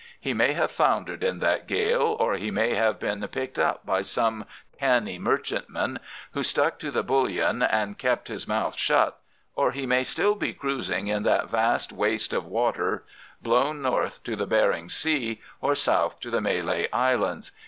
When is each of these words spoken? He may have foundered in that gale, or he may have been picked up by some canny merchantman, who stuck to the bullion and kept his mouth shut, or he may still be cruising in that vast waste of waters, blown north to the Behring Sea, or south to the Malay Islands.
He 0.19 0.33
may 0.33 0.53
have 0.53 0.71
foundered 0.71 1.23
in 1.23 1.37
that 1.41 1.67
gale, 1.67 2.17
or 2.19 2.33
he 2.33 2.49
may 2.49 2.73
have 2.73 2.97
been 2.99 3.21
picked 3.27 3.59
up 3.59 3.85
by 3.85 4.01
some 4.01 4.45
canny 4.79 5.19
merchantman, 5.19 5.99
who 6.31 6.41
stuck 6.41 6.79
to 6.79 6.89
the 6.89 7.03
bullion 7.03 7.61
and 7.61 7.99
kept 7.99 8.27
his 8.27 8.47
mouth 8.47 8.75
shut, 8.75 9.19
or 9.55 9.73
he 9.73 9.85
may 9.85 10.03
still 10.03 10.33
be 10.33 10.53
cruising 10.53 11.07
in 11.07 11.21
that 11.21 11.51
vast 11.51 11.93
waste 11.93 12.33
of 12.33 12.45
waters, 12.47 13.01
blown 13.43 13.83
north 13.83 14.23
to 14.23 14.35
the 14.35 14.47
Behring 14.47 14.89
Sea, 14.89 15.39
or 15.61 15.75
south 15.75 16.19
to 16.21 16.31
the 16.31 16.41
Malay 16.41 16.87
Islands. 16.91 17.51